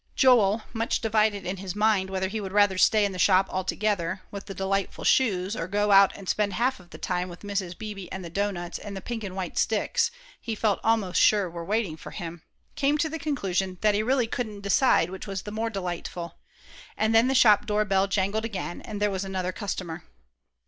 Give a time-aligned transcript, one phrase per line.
[0.15, 4.23] Joel, much divided in his mind whether he would rather stay in the shop altogether,
[4.31, 7.77] with the delightful shoes, or go out and spend half of the time with Mrs.
[7.77, 10.09] Beebe and the doughnuts and pink and white sticks
[10.41, 12.41] he felt almost sure were waiting for him,
[12.75, 16.33] came to the conclusion that he really couldn't decide which was the more delightful;
[16.97, 20.03] and then the shop door bell jangled again, and there was another customer.